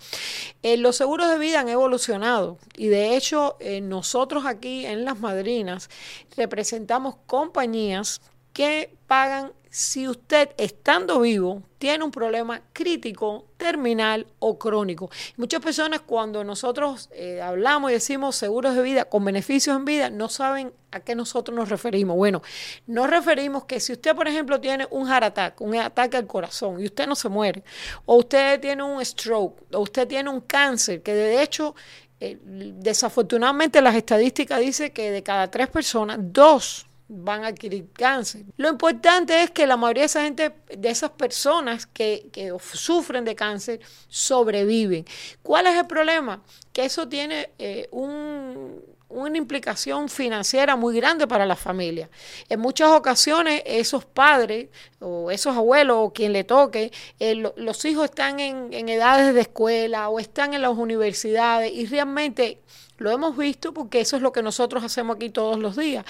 Eh, 0.63 0.77
los 0.77 0.97
seguros 0.97 1.29
de 1.29 1.39
vida 1.39 1.61
han 1.61 1.71
evolucionado 1.71 2.59
y 2.77 2.89
de 2.89 3.17
hecho 3.17 3.57
eh, 3.61 3.81
nosotros 3.81 4.45
aquí 4.45 4.85
en 4.85 5.07
Las 5.07 5.19
Madrinas 5.19 5.89
representamos 6.37 7.17
compañías 7.27 8.21
que 8.53 8.95
pagan 9.07 9.53
si 9.73 10.07
usted 10.07 10.51
estando 10.59 11.21
vivo 11.21 11.63
tiene 11.79 12.05
un 12.05 12.11
problema 12.11 12.61
crítico, 12.75 13.47
terminal 13.57 14.27
o 14.39 14.59
crónico. 14.59 15.11
Muchas 15.39 15.63
personas 15.63 16.01
cuando 16.01 16.45
nosotros 16.45 17.09
eh, 17.13 17.41
hablamos 17.41 17.91
y 17.91 17.95
decimos 17.95 18.37
seguros 18.37 18.77
de 18.77 18.83
vida 18.83 19.07
con 19.07 19.25
beneficios 19.25 19.75
en 19.75 19.87
vida, 19.87 20.11
no 20.11 20.29
saben 20.29 20.75
a 20.91 21.01
qué 21.01 21.15
nosotros 21.15 21.57
nos 21.57 21.71
referimos. 21.71 22.17
Bueno, 22.17 22.43
nos 22.87 23.09
referimos 23.09 23.65
que 23.65 23.81
si 23.81 23.93
usted, 23.93 24.15
por 24.15 24.29
ejemplo, 24.29 24.61
tiene 24.61 24.87
un 24.91 25.09
heart 25.09 25.25
attack, 25.25 25.61
un 25.63 25.75
ataque 25.77 26.19
al 26.19 26.27
corazón 26.27 26.79
y 26.79 26.85
usted 26.85 27.07
no 27.07 27.17
se 27.17 27.31
muere, 27.31 27.65
o 28.05 28.17
usted 28.17 28.61
tiene 28.61 28.83
un 28.83 29.03
stroke, 29.03 29.63
o 29.73 29.81
usted 29.81 30.07
tiene 30.07 30.29
un 30.29 30.43
cáncer, 30.43 31.03
que 31.03 31.15
de 31.15 31.43
hecho 31.43 31.75
eh, 32.21 32.39
desafortunadamente 32.43 33.81
las 33.81 33.95
estadísticas 33.95 34.61
dicen 34.61 34.93
que 34.93 35.11
de 35.11 35.23
cada 35.23 35.51
tres 35.51 35.69
personas, 35.69 36.19
dos 36.21 36.87
van 37.15 37.45
a 37.45 37.49
adquirir 37.49 37.87
cáncer. 37.93 38.43
Lo 38.57 38.69
importante 38.69 39.43
es 39.43 39.51
que 39.51 39.67
la 39.67 39.77
mayoría 39.77 40.03
de 40.03 40.07
esa 40.07 40.23
gente, 40.23 40.53
de 40.77 40.89
esas 40.89 41.11
personas 41.11 41.87
que, 41.87 42.31
sufren 42.73 43.25
de 43.25 43.35
cáncer, 43.35 43.81
sobreviven. 44.09 45.05
¿Cuál 45.43 45.67
es 45.67 45.77
el 45.77 45.87
problema? 45.87 46.43
Que 46.73 46.87
eso 46.87 47.07
tiene 47.07 47.51
eh, 47.59 47.89
una 47.93 49.37
implicación 49.37 50.09
financiera 50.09 50.75
muy 50.75 50.97
grande 50.97 51.27
para 51.27 51.45
la 51.45 51.55
familia. 51.55 52.09
En 52.49 52.61
muchas 52.61 52.89
ocasiones 52.91 53.63
esos 53.67 54.07
padres 54.07 54.69
o 54.99 55.31
esos 55.31 55.55
abuelos 55.55 55.99
o 56.01 56.13
quien 56.13 56.33
le 56.33 56.45
toque, 56.45 56.93
eh, 57.21 57.35
los 57.35 57.85
hijos 57.85 58.07
están 58.07 58.41
en, 58.41 58.73
en 58.73 58.89
edades 58.89 59.35
de 59.35 59.43
escuela 59.43 60.09
o 60.09 60.19
están 60.19 60.55
en 60.55 60.63
las 60.63 60.73
universidades 60.73 61.71
y 61.73 61.85
realmente 61.85 62.59
lo 63.03 63.11
hemos 63.11 63.37
visto 63.37 63.75
porque 63.75 64.01
eso 64.01 64.17
es 64.17 64.23
lo 64.23 64.33
que 64.33 64.43
nosotros 64.43 64.85
hacemos 64.85 65.17
aquí 65.17 65.31
todos 65.31 65.59
los 65.59 65.77
días. 65.77 66.05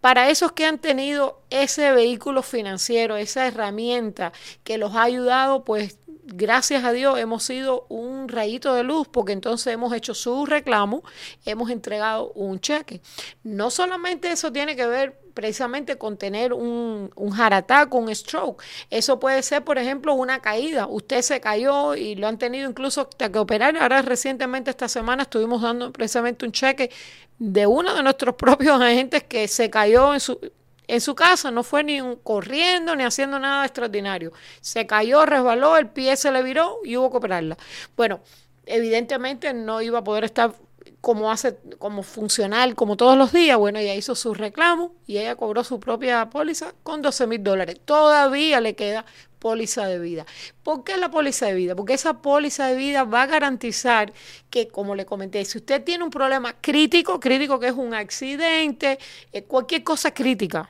Para 0.00 0.30
esos 0.30 0.52
que 0.52 0.64
han 0.64 0.78
tenido 0.78 1.42
ese 1.50 1.92
vehículo 1.92 2.42
financiero, 2.42 3.16
esa 3.16 3.46
herramienta 3.46 4.32
que 4.64 4.78
los 4.78 4.94
ha 4.94 5.02
ayudado, 5.02 5.64
pues 5.64 5.98
gracias 6.24 6.84
a 6.84 6.92
Dios 6.92 7.18
hemos 7.18 7.42
sido 7.42 7.86
un 7.88 8.28
rayito 8.28 8.74
de 8.74 8.82
luz 8.82 9.08
porque 9.08 9.32
entonces 9.32 9.72
hemos 9.72 9.92
hecho 9.92 10.14
su 10.14 10.46
reclamo, 10.46 11.02
hemos 11.44 11.70
entregado 11.70 12.32
un 12.32 12.60
cheque. 12.60 13.00
No 13.42 13.70
solamente 13.70 14.30
eso 14.30 14.52
tiene 14.52 14.76
que 14.76 14.86
ver 14.86 15.20
precisamente 15.38 15.98
con 15.98 16.16
tener 16.16 16.52
un, 16.52 17.12
un 17.14 17.32
heart 17.32 17.70
un 17.92 18.12
stroke. 18.12 18.60
Eso 18.90 19.20
puede 19.20 19.40
ser, 19.44 19.62
por 19.62 19.78
ejemplo, 19.78 20.14
una 20.14 20.40
caída. 20.40 20.88
Usted 20.88 21.22
se 21.22 21.40
cayó 21.40 21.94
y 21.94 22.16
lo 22.16 22.26
han 22.26 22.38
tenido 22.38 22.68
incluso 22.68 23.02
hasta 23.02 23.30
que 23.30 23.38
operar. 23.38 23.76
Ahora 23.76 24.02
recientemente 24.02 24.70
esta 24.70 24.88
semana 24.88 25.22
estuvimos 25.22 25.62
dando 25.62 25.92
precisamente 25.92 26.44
un 26.44 26.50
cheque 26.50 26.90
de 27.38 27.68
uno 27.68 27.94
de 27.94 28.02
nuestros 28.02 28.34
propios 28.36 28.80
agentes 28.80 29.22
que 29.22 29.46
se 29.46 29.70
cayó 29.70 30.12
en 30.12 30.18
su, 30.18 30.40
en 30.88 31.00
su 31.00 31.14
casa 31.14 31.52
no 31.52 31.62
fue 31.62 31.84
ni 31.84 32.00
corriendo 32.24 32.96
ni 32.96 33.04
haciendo 33.04 33.38
nada 33.38 33.64
extraordinario. 33.64 34.32
Se 34.60 34.88
cayó, 34.88 35.24
resbaló, 35.24 35.76
el 35.76 35.86
pie 35.86 36.16
se 36.16 36.32
le 36.32 36.42
viró 36.42 36.78
y 36.82 36.96
hubo 36.96 37.12
que 37.12 37.18
operarla. 37.18 37.56
Bueno, 37.96 38.18
evidentemente 38.66 39.54
no 39.54 39.82
iba 39.82 40.00
a 40.00 40.04
poder 40.04 40.24
estar 40.24 40.52
como 41.00 41.30
hace, 41.30 41.58
como 41.78 42.02
funcional, 42.02 42.74
como 42.74 42.96
todos 42.96 43.16
los 43.16 43.32
días. 43.32 43.56
Bueno, 43.56 43.78
ella 43.78 43.94
hizo 43.94 44.14
su 44.14 44.34
reclamo 44.34 44.94
y 45.06 45.18
ella 45.18 45.36
cobró 45.36 45.64
su 45.64 45.78
propia 45.80 46.28
póliza 46.30 46.74
con 46.82 47.02
12 47.02 47.26
mil 47.26 47.42
dólares. 47.42 47.80
Todavía 47.84 48.60
le 48.60 48.74
queda 48.74 49.04
póliza 49.38 49.86
de 49.86 49.98
vida. 49.98 50.26
¿Por 50.62 50.84
qué 50.84 50.96
la 50.96 51.10
póliza 51.10 51.46
de 51.46 51.54
vida? 51.54 51.76
Porque 51.76 51.94
esa 51.94 52.20
póliza 52.20 52.66
de 52.66 52.76
vida 52.76 53.04
va 53.04 53.22
a 53.22 53.26
garantizar 53.26 54.12
que, 54.50 54.68
como 54.68 54.94
le 54.94 55.06
comenté, 55.06 55.44
si 55.44 55.58
usted 55.58 55.84
tiene 55.84 56.04
un 56.04 56.10
problema 56.10 56.54
crítico, 56.60 57.20
crítico 57.20 57.58
que 57.58 57.68
es 57.68 57.74
un 57.74 57.94
accidente, 57.94 58.98
eh, 59.32 59.44
cualquier 59.44 59.84
cosa 59.84 60.12
crítica, 60.12 60.68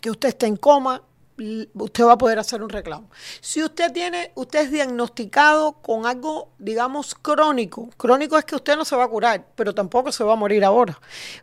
que 0.00 0.10
usted 0.10 0.30
esté 0.30 0.46
en 0.46 0.56
coma, 0.56 1.02
usted 1.38 2.04
va 2.04 2.12
a 2.12 2.18
poder 2.18 2.38
hacer 2.38 2.62
un 2.62 2.70
reclamo. 2.70 3.10
Si 3.40 3.62
usted 3.62 3.92
tiene, 3.92 4.32
usted 4.34 4.60
es 4.60 4.70
diagnosticado 4.70 5.74
con 5.82 6.06
algo, 6.06 6.50
digamos, 6.58 7.14
crónico, 7.14 7.90
crónico 7.96 8.38
es 8.38 8.44
que 8.44 8.56
usted 8.56 8.76
no 8.76 8.84
se 8.84 8.96
va 8.96 9.04
a 9.04 9.08
curar, 9.08 9.46
pero 9.54 9.74
tampoco 9.74 10.12
se 10.12 10.24
va 10.24 10.32
a 10.32 10.36
morir 10.36 10.64
ahora. 10.64 10.98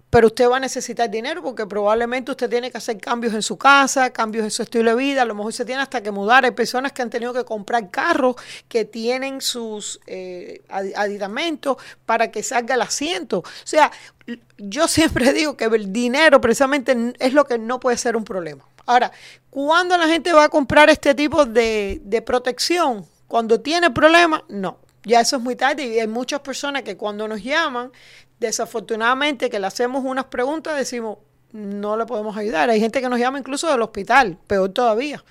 Pero 0.10 0.28
usted 0.28 0.50
va 0.50 0.58
a 0.58 0.60
necesitar 0.60 1.10
dinero 1.10 1.42
porque 1.44 1.66
probablemente 1.66 2.32
usted 2.32 2.50
tiene 2.50 2.72
que 2.72 2.78
hacer 2.78 2.98
cambios 2.98 3.34
en 3.34 3.42
su 3.42 3.58
casa, 3.58 4.12
cambios 4.12 4.44
en 4.44 4.52
su 4.52 4.64
estilo 4.64 4.92
de 4.92 4.96
vida, 4.96 5.22
a 5.22 5.26
lo 5.26 5.36
mejor 5.36 5.54
se 5.54 5.66
tiene 5.66 5.82
hasta 5.82 6.02
que 6.02 6.12
mudar. 6.12 6.46
Hay 6.46 6.52
personas 6.52 6.92
que 6.92 7.02
han 7.02 7.10
tenido 7.10 7.34
que 7.34 7.44
comprar 7.44 7.90
carros 7.92 8.36
que 8.68 8.86
tienen 8.86 9.42
sus 9.42 10.00
eh, 10.08 10.64
aditamentos 10.70 11.78
para 12.06 12.32
que 12.32 12.44
salga 12.44 12.76
el 12.76 12.82
asiento. 12.82 13.40
O 13.40 13.44
sea, 13.64 13.92
yo 14.58 14.88
siempre 14.88 15.34
digo 15.34 15.56
que 15.58 15.66
el 15.66 15.94
dinero 15.94 16.42
precisamente 16.42 17.14
es 17.20 17.34
lo 17.34 17.46
que 17.46 17.58
no 17.58 17.80
puede 17.80 17.98
ser 17.98 18.16
un 18.16 18.24
problema. 18.24 18.66
Ahora, 18.86 19.12
¿cuándo 19.50 19.98
la 19.98 20.08
gente 20.08 20.34
va 20.34 20.46
a 20.46 20.50
comprar 20.50 20.90
este 20.90 21.16
tipo 21.16 21.46
de, 21.46 22.24
protección? 22.26 23.06
Cuando 23.28 23.62
tiene 23.62 23.90
problemas, 23.92 24.44
no. 24.50 24.80
Ya 25.04 25.20
eso 25.20 25.38
es 25.38 25.42
muy 25.42 25.56
tarde 25.56 25.86
y 25.86 26.00
hay 26.00 26.08
muchas 26.08 26.40
personas 26.42 26.84
que 26.84 26.96
cuando 26.96 27.28
nos 27.28 27.44
llaman, 27.44 27.92
desafortunadamente 28.40 29.50
que 29.50 29.60
le 29.60 29.68
hacemos 29.68 30.04
unas 30.06 30.26
preguntas, 30.26 30.78
decimos, 30.78 31.18
no 31.52 31.98
le 31.98 32.06
podemos 32.06 32.36
ayudar. 32.38 32.70
Hay 32.70 32.80
gente 32.80 33.02
que 33.02 33.10
nos 33.10 33.20
llama 33.20 33.40
incluso 33.40 33.70
del 33.70 33.82
hospital, 33.82 34.38
peor 34.48 34.70
todavía. 34.70 35.24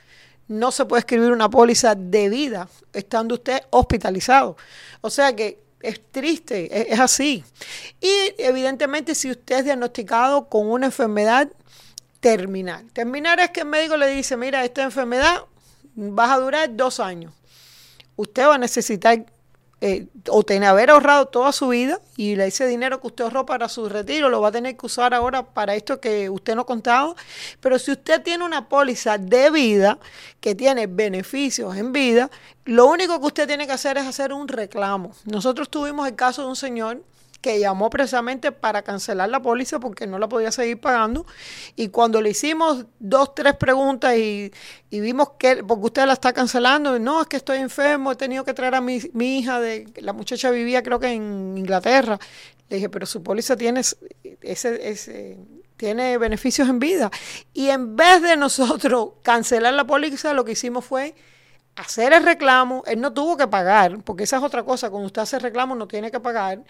No 0.49 0.71
se 0.73 0.85
puede 0.85 1.01
escribir 1.01 1.33
una 1.33 1.49
póliza 1.49 1.95
de 1.95 2.29
vida 2.29 2.69
estando 2.93 3.35
usted 3.35 3.63
hospitalizado. 3.71 4.57
O 5.01 5.09
sea 5.09 5.35
que 5.35 5.63
es 5.81 6.01
triste, 6.11 6.93
es 6.93 7.01
así. 7.01 7.45
Y 8.01 8.35
evidentemente 8.39 9.15
si 9.15 9.31
usted 9.31 9.59
es 9.59 9.65
diagnosticado 9.65 10.49
con 10.49 10.71
una 10.71 10.87
enfermedad 10.87 11.49
terminar. 12.23 12.85
Terminar 12.93 13.41
es 13.41 13.51
que 13.51 13.61
el 13.63 13.67
médico 13.67 13.97
le 13.97 14.07
dice, 14.07 14.37
mira, 14.37 14.65
esta 14.65 14.85
enfermedad 14.85 15.43
vas 15.97 16.31
a 16.31 16.39
durar 16.39 16.75
dos 16.75 17.01
años. 17.01 17.35
Usted 18.15 18.47
va 18.47 18.55
a 18.55 18.59
necesitar 18.59 19.27
eh, 19.81 20.07
o 20.29 20.45
tener, 20.45 20.69
haber 20.69 20.91
ahorrado 20.91 21.27
toda 21.27 21.51
su 21.51 21.67
vida 21.67 22.01
y 22.17 22.41
ese 22.41 22.65
dinero 22.69 23.01
que 23.01 23.09
usted 23.09 23.25
ahorró 23.25 23.45
para 23.45 23.69
su 23.69 23.89
retiro 23.89 24.29
lo 24.29 24.41
va 24.41 24.51
a 24.51 24.53
tener 24.53 24.77
que 24.77 24.87
usar 24.87 25.13
ahora 25.15 25.43
para 25.43 25.75
esto 25.75 26.01
que 26.01 26.31
usted 26.31 26.55
no 26.55 26.65
contaba. 26.65 27.17
Pero 27.59 27.77
si 27.81 27.91
usted 27.91 28.23
tiene 28.23 28.45
una 28.45 28.69
póliza 28.69 29.19
de 29.19 29.51
vida 29.51 29.99
que 30.41 30.55
tiene 30.55 30.87
beneficios 30.87 31.77
en 31.77 31.93
vida, 31.93 32.31
lo 32.65 32.87
único 32.87 33.19
que 33.19 33.27
usted 33.27 33.49
tiene 33.49 33.67
que 33.67 33.73
hacer 33.73 33.99
es 33.99 34.07
hacer 34.07 34.33
un 34.33 34.47
reclamo. 34.47 35.11
Nosotros 35.25 35.69
tuvimos 35.69 36.07
el 36.07 36.15
caso 36.15 36.43
de 36.43 36.49
un 36.51 36.57
señor 36.57 37.03
que 37.43 37.59
llamó 37.59 37.91
precisamente 37.91 38.53
para 38.53 38.83
cancelar 38.83 39.29
la 39.29 39.43
póliza 39.43 39.81
porque 39.81 40.07
no 40.07 40.19
la 40.19 40.29
podía 40.29 40.53
seguir 40.53 40.81
pagando. 40.81 41.27
Y 41.77 41.89
cuando 41.89 42.23
le 42.23 42.31
hicimos 42.31 42.87
dos, 43.01 43.35
tres 43.35 43.57
preguntas 43.57 44.17
y, 44.17 44.53
vimos 44.91 45.31
que, 45.39 45.57
porque 45.65 45.85
usted 45.85 46.07
la 46.07 46.15
está 46.15 46.33
cancelando, 46.33 46.99
no, 46.99 47.21
es 47.21 47.27
que 47.27 47.37
estoy 47.37 47.59
enfermo, 47.59 48.13
he 48.13 48.17
tenido 48.17 48.45
que 48.45 48.55
traer 48.55 48.77
a 48.77 48.81
mi, 48.81 49.03
hija, 49.39 49.61
de, 49.61 49.89
la 49.97 50.13
muchacha 50.13 50.51
vivía 50.51 50.83
creo 50.83 51.01
que 51.01 51.09
en 51.09 51.59
Inglaterra. 51.59 52.19
Le 52.71 52.77
dije, 52.77 52.89
pero 52.89 53.05
su 53.05 53.23
póliza 53.23 53.57
tiene 53.57 53.81
ese, 53.81 54.91
ese 54.91 55.37
tiene 55.77 56.17
beneficios 56.17 56.69
en 56.69 56.79
vida. 56.79 57.11
Y 57.53 57.71
en 57.71 57.97
vez 57.97 58.23
de 58.23 58.37
nosotros 58.37 59.15
cancelar 59.23 59.75
la 59.75 59.85
póliza, 59.85 60.33
lo 60.33 60.45
que 60.45 60.53
hicimos 60.53 60.85
fue 60.85 61.17
hacer 61.75 62.13
el 62.13 62.25
reclamo. 62.25 62.85
Él 62.87 63.01
no 63.01 63.13
tuvo 63.13 63.37
que 63.37 63.49
pagar, 63.49 63.99
porque 64.05 64.23
esa 64.23 64.37
es 64.37 64.45
otra 64.45 64.63
cosa. 64.63 64.91
Cuando 64.91 65.07
usted 65.07 65.23
hace 65.23 65.41
reclamo, 65.41 65.75
no 65.75 65.89
tiene 65.89 66.13
que 66.13 66.21
pagar 66.21 66.63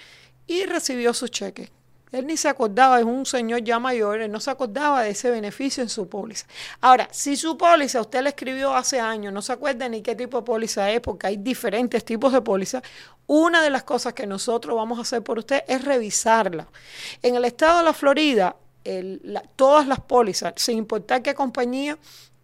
y 0.47 0.65
recibió 0.65 1.15
su 1.15 1.29
cheque. 1.29 1.71
Él 2.13 2.27
ni 2.27 2.37
se 2.37 2.49
acordaba, 2.49 2.99
es 2.99 3.07
un 3.07 3.25
señor 3.25 3.65
ya 3.65 3.79
mayor, 3.79 4.21
él 4.21 4.31
no 4.31 4.39
se 4.39 4.51
acordaba 4.51 5.03
de 5.03 5.11
ese 5.11 5.31
beneficio 5.31 5.83
en 5.83 5.89
su 5.89 6.09
póliza. 6.09 6.47
Ahora, 6.83 7.09
si 7.11 7.37
su 7.37 7.57
póliza 7.57 8.03
usted 8.03 8.21
la 8.23 8.29
escribió 8.29 8.75
hace 8.75 9.01
años, 9.01 9.33
no 9.33 9.41
se 9.41 9.53
acuerda 9.55 9.89
ni 9.89 10.03
qué 10.03 10.15
tipo 10.15 10.37
de 10.37 10.45
póliza 10.45 10.91
es, 10.91 11.01
porque 11.01 11.29
hay 11.29 11.39
diferentes 11.39 12.05
tipos 12.05 12.31
de 12.35 12.43
póliza, 12.43 12.83
una 13.27 13.63
de 13.63 13.71
las 13.71 13.83
cosas 13.85 14.13
que 14.13 14.27
nosotros 14.27 14.77
vamos 14.77 14.99
a 14.99 15.03
hacer 15.03 15.23
por 15.23 15.39
usted 15.39 15.65
es 15.67 15.83
revisarla. 15.83 16.69
En 17.23 17.35
el 17.35 17.47
estado 17.47 17.79
de 17.79 17.85
la 17.85 17.95
Florida, 17.95 18.57
todas 19.57 19.87
las 19.87 20.01
pólizas, 20.01 20.53
sin 20.57 20.77
importar 20.77 21.23
qué 21.23 21.35
compañía, 21.35 21.97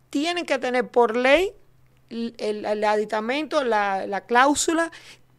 tienen 0.08 0.46
que 0.46 0.58
tener 0.58 0.88
por 0.88 1.14
ley 1.14 1.52
el, 2.08 2.84
aditamento, 2.84 3.62
la, 3.64 4.06
la 4.06 4.22
cláusula 4.22 4.90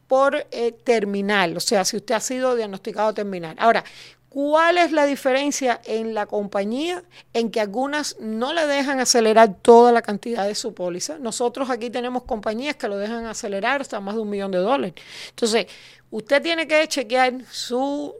por 0.09 0.47
eh, 0.51 0.71
terminal, 0.83 1.55
o 1.55 1.59
sea, 1.59 1.85
si 1.85 1.95
usted 1.95 2.15
ha 2.15 2.19
sido 2.19 2.55
diagnosticado 2.55 3.13
terminal. 3.13 3.55
Ahora, 3.59 3.85
¿Cuál 4.29 4.77
es 4.77 4.91
la 4.91 5.07
diferencia 5.07 5.81
en 5.85 6.13
la 6.13 6.27
compañía? 6.27 7.03
En 7.33 7.49
que 7.49 7.59
algunas 7.59 8.15
no 8.19 8.53
le 8.53 8.67
dejan 8.67 8.99
acelerar 8.99 9.55
toda 9.55 9.91
la 9.91 10.03
cantidad 10.03 10.45
de 10.45 10.53
su 10.53 10.75
póliza. 10.75 11.17
Nosotros 11.17 11.71
aquí 11.71 11.89
tenemos 11.89 12.25
compañías 12.25 12.75
que 12.75 12.87
lo 12.87 12.97
dejan 12.97 13.25
acelerar 13.25 13.81
hasta 13.81 13.99
más 13.99 14.13
de 14.13 14.21
un 14.21 14.29
millón 14.29 14.51
de 14.51 14.59
dólares. 14.59 14.93
Entonces, 15.29 15.65
usted 16.11 16.43
tiene 16.43 16.67
que 16.67 16.87
chequear 16.87 17.33
su, 17.49 18.13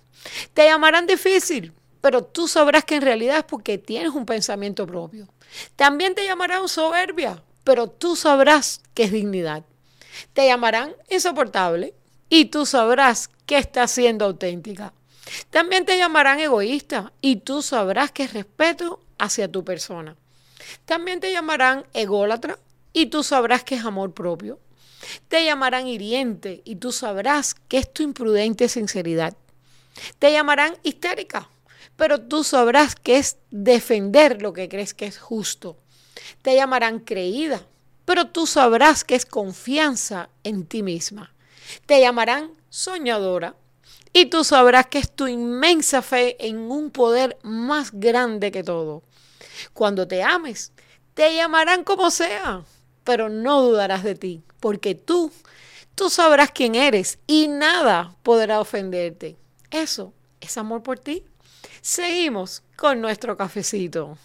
Te 0.55 0.67
llamarán 0.67 1.09
difícil, 1.09 1.73
pero 2.01 2.23
tú 2.23 2.47
sabrás 2.47 2.85
que 2.85 2.95
en 2.95 3.03
realidad 3.03 3.39
es 3.39 3.43
porque 3.43 3.79
tienes 3.79 4.13
un 4.13 4.25
pensamiento 4.25 4.87
propio. 4.87 5.27
También 5.75 6.15
te 6.15 6.25
llamarán 6.25 6.69
soberbia, 6.69 7.43
pero 7.65 7.89
tú 7.89 8.15
sabrás 8.15 8.81
que 8.95 9.03
es 9.03 9.11
dignidad. 9.11 9.65
Te 10.35 10.47
llamarán 10.47 10.95
insoportable 11.11 11.95
y 12.29 12.45
tú 12.45 12.65
sabrás 12.65 13.29
que 13.47 13.59
estás 13.59 13.91
siendo 13.93 14.25
auténtica. 14.25 14.93
También 15.51 15.85
te 15.85 15.97
llamarán 15.97 16.41
egoísta 16.41 17.13
y 17.21 17.37
tú 17.37 17.63
sabrás 17.63 18.13
que 18.13 18.25
es 18.25 18.33
respeto 18.33 19.01
hacia 19.19 19.51
tu 19.51 19.65
persona. 19.65 20.17
También 20.85 21.21
te 21.21 21.33
llamarán 21.33 21.87
ególatra 21.95 22.59
y 22.93 23.07
tú 23.07 23.23
sabrás 23.23 23.65
que 23.65 23.77
es 23.77 23.85
amor 23.85 24.13
propio. 24.13 24.59
Te 25.29 25.45
llamarán 25.45 25.87
hiriente 25.87 26.63
y 26.65 26.77
tú 26.77 26.93
sabrás 26.93 27.55
que 27.55 27.79
es 27.79 27.93
tu 27.93 28.03
imprudente 28.03 28.69
sinceridad. 28.69 29.37
Te 30.19 30.33
llamarán 30.33 30.77
histérica, 30.83 31.49
pero 31.97 32.21
tú 32.21 32.45
sabrás 32.45 32.95
que 32.95 33.19
es 33.19 33.37
defender 33.51 34.43
lo 34.43 34.53
que 34.53 34.69
crees 34.69 34.95
que 34.95 35.07
es 35.07 35.19
justo. 35.19 35.77
Te 36.43 36.55
llamarán 36.55 37.01
creída, 37.01 37.63
pero 38.05 38.29
tú 38.29 38.47
sabrás 38.47 39.05
que 39.05 39.15
es 39.15 39.27
confianza 39.27 40.29
en 40.45 40.67
ti 40.67 40.83
misma. 40.83 41.33
Te 41.87 42.01
llamarán 42.01 42.51
soñadora 42.77 43.57
y 44.13 44.27
tú 44.27 44.45
sabrás 44.45 44.87
que 44.87 44.99
es 44.99 45.11
tu 45.11 45.27
inmensa 45.27 46.03
fe 46.03 46.37
en 46.47 46.59
un 46.71 46.91
poder 46.91 47.39
más 47.43 47.91
grande 47.91 48.53
que 48.53 48.63
todo. 48.63 49.03
Cuando 49.73 50.07
te 50.07 50.23
ames, 50.23 50.73
te 51.15 51.35
llamarán 51.35 51.85
como 51.85 52.11
sea, 52.11 52.65
pero 53.03 53.31
no 53.31 53.63
dudarás 53.63 54.05
de 54.05 54.15
ti, 54.15 54.43
porque 54.61 54.95
tú, 54.95 55.33
tú 55.95 56.11
sabrás 56.11 56.51
quién 56.51 56.75
eres 56.75 57.19
y 57.27 57.49
nada 57.49 58.15
podrá 58.23 58.61
ofenderte. 58.61 59.39
Eso 59.71 60.13
es 60.41 60.59
amor 60.59 60.83
por 60.83 60.99
ti. 60.99 61.25
Seguimos 61.81 62.63
con 62.77 63.01
nuestro 63.01 63.39
cafecito. 63.39 64.19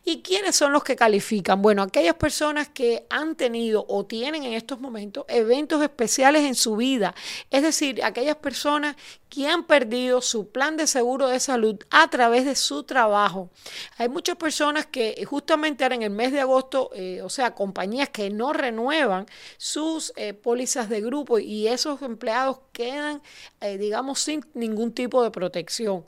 ¿Y 0.03 0.23
quiénes 0.23 0.55
son 0.55 0.73
los 0.73 0.83
que 0.83 0.95
califican? 0.95 1.61
Bueno, 1.61 1.83
aquellas 1.83 2.15
personas 2.15 2.67
que 2.69 3.05
han 3.11 3.35
tenido 3.35 3.85
o 3.87 4.07
tienen 4.07 4.43
en 4.43 4.53
estos 4.53 4.79
momentos 4.79 5.25
eventos 5.27 5.83
especiales 5.83 6.45
en 6.45 6.55
su 6.55 6.75
vida, 6.75 7.13
es 7.51 7.61
decir, 7.61 8.03
aquellas 8.03 8.37
personas 8.37 8.95
que 9.29 9.47
han 9.47 9.65
perdido 9.65 10.21
su 10.21 10.49
plan 10.49 10.77
de 10.77 10.87
seguro 10.87 11.27
de 11.27 11.39
salud 11.39 11.77
a 11.91 12.09
través 12.09 12.45
de 12.45 12.55
su 12.55 12.83
trabajo. 12.83 13.49
Hay 13.97 14.09
muchas 14.09 14.37
personas 14.37 14.85
que 14.85 15.23
justamente 15.27 15.83
ahora 15.83 15.95
en 15.95 16.03
el 16.03 16.09
mes 16.09 16.31
de 16.31 16.41
agosto, 16.41 16.89
eh, 16.95 17.21
o 17.21 17.29
sea, 17.29 17.53
compañías 17.53 18.09
que 18.15 18.29
no 18.29 18.53
renuevan 18.53 19.25
sus 19.57 20.13
eh, 20.15 20.33
pólizas 20.33 20.87
de 20.87 21.01
grupo 21.01 21.37
y 21.37 21.67
esos 21.67 22.01
empleados 22.01 22.59
quedan, 22.75 23.21
eh, 23.61 23.77
digamos, 23.77 24.19
sin 24.19 24.45
ningún 24.53 24.91
tipo 24.91 25.23
de 25.23 25.31
protección. 25.31 26.03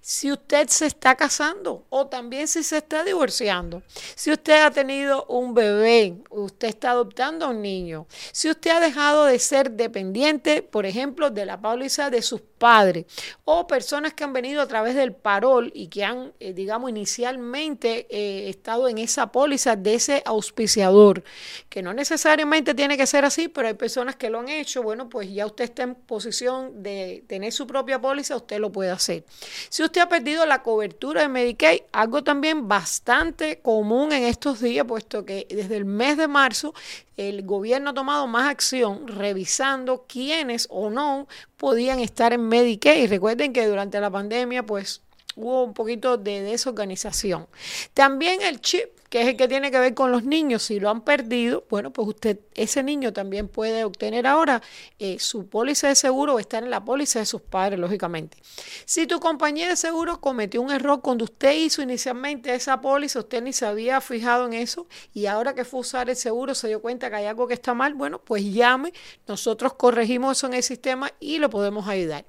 Si 0.00 0.32
usted 0.32 0.68
se 0.68 0.86
está 0.86 1.14
casando 1.14 1.84
o 1.90 2.08
también 2.08 2.48
si 2.48 2.64
se 2.64 2.78
está 2.78 3.04
divorciando, 3.04 3.82
si 4.16 4.32
usted 4.32 4.64
ha 4.64 4.70
tenido 4.72 5.24
un 5.26 5.54
bebé, 5.54 6.16
usted 6.30 6.68
está 6.68 6.90
adoptando 6.90 7.46
a 7.46 7.50
un 7.50 7.62
niño, 7.62 8.06
si 8.32 8.50
usted 8.50 8.72
ha 8.72 8.80
dejado 8.80 9.26
de 9.26 9.38
ser 9.38 9.70
dependiente, 9.70 10.62
por 10.62 10.86
ejemplo, 10.86 11.30
de 11.30 11.46
la 11.46 11.60
póliza 11.60 12.10
de 12.10 12.20
sus 12.22 12.40
padres 12.40 13.06
o 13.44 13.66
personas 13.68 14.12
que 14.12 14.24
han 14.24 14.32
venido 14.32 14.60
a 14.60 14.66
través 14.66 14.96
del 14.96 15.14
parol 15.14 15.70
y 15.74 15.86
que 15.86 16.04
han, 16.04 16.32
eh, 16.40 16.52
digamos, 16.52 16.90
inicialmente 16.90 18.06
eh, 18.10 18.48
estado 18.50 18.88
en 18.88 18.98
esa 18.98 19.30
póliza 19.30 19.76
de 19.76 19.94
ese 19.94 20.22
auspiciador, 20.26 21.22
que 21.68 21.82
no 21.82 21.94
necesariamente 21.94 22.74
tiene 22.74 22.96
que 22.96 23.06
ser 23.06 23.24
así, 23.24 23.48
pero 23.48 23.68
hay 23.68 23.74
personas 23.74 24.16
que 24.16 24.30
lo 24.30 24.40
han 24.40 24.48
hecho, 24.48 24.82
bueno, 24.82 25.08
pues 25.08 25.32
ya 25.32 25.46
usted 25.46 25.64
está 25.64 25.84
en 25.84 25.94
posición 26.06 26.82
de 26.82 27.24
tener 27.26 27.52
su 27.52 27.66
propia 27.66 28.00
póliza, 28.00 28.36
usted 28.36 28.58
lo 28.58 28.70
puede 28.72 28.90
hacer. 28.90 29.24
Si 29.68 29.82
usted 29.82 30.00
ha 30.00 30.08
perdido 30.08 30.46
la 30.46 30.62
cobertura 30.62 31.22
de 31.22 31.28
Medicaid, 31.28 31.82
algo 31.92 32.24
también 32.24 32.68
bastante 32.68 33.60
común 33.60 34.12
en 34.12 34.24
estos 34.24 34.60
días, 34.60 34.86
puesto 34.86 35.24
que 35.24 35.46
desde 35.48 35.76
el 35.76 35.84
mes 35.84 36.16
de 36.16 36.28
marzo 36.28 36.74
el 37.16 37.42
gobierno 37.42 37.90
ha 37.90 37.94
tomado 37.94 38.26
más 38.26 38.48
acción 38.48 39.06
revisando 39.06 40.06
quiénes 40.08 40.66
o 40.70 40.90
no 40.90 41.28
podían 41.56 42.00
estar 42.00 42.32
en 42.32 42.48
Medicaid. 42.48 43.08
Recuerden 43.08 43.52
que 43.52 43.66
durante 43.66 44.00
la 44.00 44.10
pandemia, 44.10 44.64
pues 44.64 45.02
hubo 45.36 45.64
un 45.64 45.74
poquito 45.74 46.16
de 46.16 46.42
desorganización. 46.42 47.46
También 47.94 48.42
el 48.42 48.60
chip 48.60 48.99
que 49.10 49.22
es 49.22 49.28
el 49.28 49.36
que 49.36 49.48
tiene 49.48 49.72
que 49.72 49.78
ver 49.80 49.92
con 49.92 50.12
los 50.12 50.22
niños, 50.22 50.62
si 50.62 50.78
lo 50.78 50.88
han 50.88 51.02
perdido, 51.02 51.64
bueno, 51.68 51.92
pues 51.92 52.06
usted, 52.06 52.38
ese 52.54 52.84
niño 52.84 53.12
también 53.12 53.48
puede 53.48 53.82
obtener 53.82 54.24
ahora 54.24 54.62
eh, 55.00 55.18
su 55.18 55.48
póliza 55.48 55.88
de 55.88 55.96
seguro 55.96 56.34
o 56.34 56.38
estar 56.38 56.62
en 56.62 56.70
la 56.70 56.84
póliza 56.84 57.18
de 57.18 57.26
sus 57.26 57.42
padres, 57.42 57.80
lógicamente. 57.80 58.38
Si 58.84 59.08
tu 59.08 59.18
compañía 59.18 59.68
de 59.68 59.74
seguro 59.74 60.20
cometió 60.20 60.62
un 60.62 60.70
error 60.70 61.00
cuando 61.02 61.24
usted 61.24 61.52
hizo 61.54 61.82
inicialmente 61.82 62.54
esa 62.54 62.80
póliza, 62.80 63.18
usted 63.18 63.42
ni 63.42 63.52
se 63.52 63.66
había 63.66 64.00
fijado 64.00 64.46
en 64.46 64.52
eso 64.52 64.86
y 65.12 65.26
ahora 65.26 65.54
que 65.54 65.64
fue 65.64 65.78
a 65.78 65.82
usar 65.82 66.08
el 66.08 66.16
seguro 66.16 66.54
se 66.54 66.68
dio 66.68 66.80
cuenta 66.80 67.10
que 67.10 67.16
hay 67.16 67.26
algo 67.26 67.48
que 67.48 67.54
está 67.54 67.74
mal, 67.74 67.94
bueno, 67.94 68.20
pues 68.20 68.44
llame, 68.44 68.92
nosotros 69.26 69.74
corregimos 69.74 70.38
eso 70.38 70.46
en 70.46 70.54
el 70.54 70.62
sistema 70.62 71.12
y 71.18 71.38
lo 71.38 71.50
podemos 71.50 71.88
ayudar. 71.88 72.24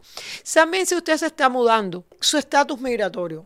También 0.51 0.87
si 0.87 0.95
usted 0.95 1.17
se 1.17 1.27
está 1.27 1.47
mudando, 1.47 2.05
su 2.19 2.39
estatus 2.39 2.79
migratorio, 2.81 3.45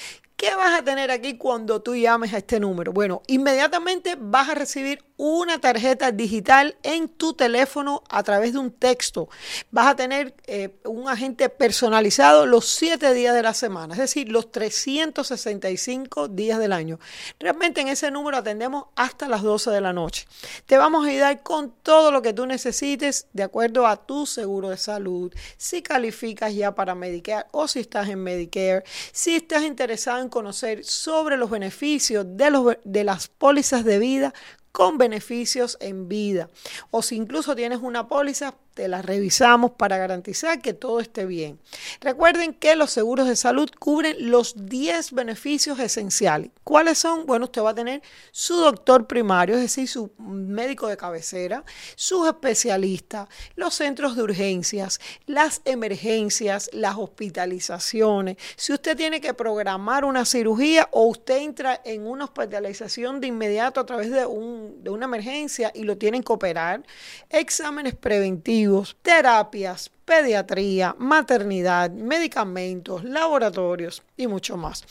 ¿Qué 0.43 0.53
vas 0.55 0.77
a 0.77 0.83
tener 0.83 1.09
aquí 1.09 1.37
cuando 1.37 1.81
tú 1.81 1.95
llames 1.95 2.33
a 2.33 2.39
este 2.39 2.59
número? 2.59 2.91
Bueno, 2.91 3.21
inmediatamente 3.27 4.17
vas 4.19 4.49
a 4.49 4.55
recibir 4.55 5.01
una 5.15 5.59
tarjeta 5.59 6.11
digital 6.11 6.75
en 6.83 7.07
tu 7.07 7.33
teléfono 7.33 8.03
a 8.09 8.23
través 8.23 8.51
de 8.51 8.59
un 8.59 8.71
texto. 8.71 9.29
Vas 9.71 9.87
a 9.87 9.95
tener 9.95 10.35
eh, 10.47 10.75
un 10.83 11.07
agente 11.07 11.47
personalizado 11.47 12.45
los 12.45 12.67
siete 12.67 13.13
días 13.13 13.33
de 13.33 13.41
la 13.41 13.53
semana, 13.53 13.93
es 13.93 14.01
decir, 14.01 14.27
los 14.27 14.51
365 14.51 16.27
días 16.27 16.59
del 16.59 16.73
año. 16.73 16.99
Realmente 17.39 17.79
en 17.79 17.87
ese 17.87 18.11
número 18.11 18.35
atendemos 18.35 18.87
hasta 18.97 19.29
las 19.29 19.43
12 19.43 19.71
de 19.71 19.79
la 19.79 19.93
noche. 19.93 20.27
Te 20.65 20.77
vamos 20.77 21.05
a 21.05 21.09
ayudar 21.09 21.41
con 21.41 21.71
todo 21.83 22.11
lo 22.11 22.21
que 22.21 22.33
tú 22.33 22.45
necesites 22.45 23.27
de 23.31 23.43
acuerdo 23.43 23.87
a 23.87 24.05
tu 24.05 24.25
seguro 24.25 24.71
de 24.71 24.77
salud, 24.77 25.33
si 25.55 25.81
calificas 25.81 26.53
ya 26.53 26.75
para 26.75 26.95
Medicare 26.95 27.45
o 27.51 27.69
si 27.69 27.79
estás 27.79 28.09
en 28.09 28.21
Medicare, 28.21 28.83
si 29.13 29.35
estás 29.35 29.63
interesado 29.63 30.19
en 30.19 30.32
conocer 30.33 30.83
sobre 30.83 31.37
los 31.37 31.51
beneficios 31.51 32.25
de, 32.27 32.49
los, 32.49 32.77
de 32.83 33.03
las 33.03 33.27
pólizas 33.27 33.85
de 33.85 33.99
vida 33.99 34.33
con 34.71 34.97
beneficios 34.97 35.77
en 35.79 36.09
vida. 36.09 36.49
O 36.89 37.03
si 37.03 37.15
incluso 37.15 37.55
tienes 37.55 37.79
una 37.83 38.07
póliza, 38.07 38.55
te 38.73 38.87
la 38.87 39.01
revisamos 39.01 39.71
para 39.71 39.97
garantizar 39.97 40.61
que 40.61 40.73
todo 40.73 40.99
esté 40.99 41.25
bien. 41.25 41.59
Recuerden 42.01 42.53
que 42.53 42.75
los 42.75 42.91
seguros 42.91 43.27
de 43.27 43.35
salud 43.35 43.69
cubren 43.77 44.31
los 44.31 44.65
10 44.65 45.11
beneficios 45.11 45.79
esenciales. 45.79 46.51
¿Cuáles 46.63 46.97
son? 46.97 47.25
Bueno, 47.25 47.45
usted 47.45 47.61
va 47.61 47.71
a 47.71 47.75
tener 47.75 48.01
su 48.31 48.55
doctor 48.55 49.05
primario, 49.05 49.55
es 49.55 49.61
decir, 49.61 49.87
su 49.87 50.11
médico 50.17 50.87
de 50.87 50.97
cabecera, 50.97 51.63
sus 51.95 52.27
especialistas, 52.27 53.27
los 53.55 53.75
centros 53.75 54.15
de 54.15 54.23
urgencias, 54.23 54.99
las 55.25 55.61
emergencias, 55.65 56.69
las 56.73 56.95
hospitalizaciones. 56.97 58.37
Si 58.55 58.73
usted 58.73 58.97
tiene 58.97 59.21
que 59.21 59.33
programar 59.33 60.05
una 60.05 60.25
cirugía 60.25 60.87
o 60.91 61.05
usted 61.07 61.37
entra 61.37 61.81
en 61.85 62.07
una 62.07 62.25
hospitalización 62.25 63.21
de 63.21 63.27
inmediato 63.27 63.79
a 63.79 63.85
través 63.85 64.09
de, 64.09 64.25
un, 64.25 64.83
de 64.83 64.89
una 64.89 65.05
emergencia 65.05 65.71
y 65.75 65.83
lo 65.83 65.97
tienen 65.97 66.23
que 66.23 66.33
operar, 66.33 66.83
exámenes 67.29 67.95
preventivos, 67.95 68.62
terapias, 69.01 69.91
pediatría, 70.05 70.95
maternidad, 70.97 71.91
medicamentos, 71.91 73.03
laboratorios 73.03 74.01
y 74.17 74.25
mucho 74.27 74.57
más. 74.57 74.83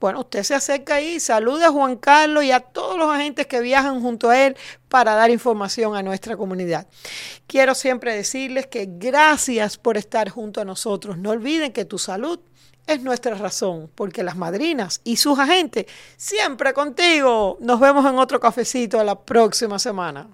bueno, 0.00 0.20
usted 0.20 0.42
se 0.42 0.54
acerca 0.54 0.96
ahí, 0.96 1.20
salud 1.20 1.59
a 1.64 1.70
Juan 1.70 1.96
Carlos 1.96 2.44
y 2.44 2.52
a 2.52 2.60
todos 2.60 2.98
los 2.98 3.10
agentes 3.10 3.46
que 3.46 3.60
viajan 3.60 4.00
junto 4.00 4.30
a 4.30 4.46
él 4.46 4.56
para 4.88 5.14
dar 5.14 5.30
información 5.30 5.94
a 5.96 6.02
nuestra 6.02 6.36
comunidad. 6.36 6.86
Quiero 7.46 7.74
siempre 7.74 8.14
decirles 8.14 8.66
que 8.66 8.86
gracias 8.88 9.76
por 9.76 9.96
estar 9.96 10.28
junto 10.28 10.60
a 10.60 10.64
nosotros. 10.64 11.18
No 11.18 11.30
olviden 11.30 11.72
que 11.72 11.84
tu 11.84 11.98
salud 11.98 12.40
es 12.86 13.02
nuestra 13.02 13.34
razón, 13.36 13.90
porque 13.94 14.22
las 14.22 14.36
madrinas 14.36 15.00
y 15.04 15.16
sus 15.16 15.38
agentes 15.38 15.86
siempre 16.16 16.72
contigo. 16.72 17.56
Nos 17.60 17.78
vemos 17.78 18.04
en 18.04 18.18
otro 18.18 18.40
cafecito 18.40 19.02
la 19.04 19.20
próxima 19.20 19.78
semana. 19.78 20.28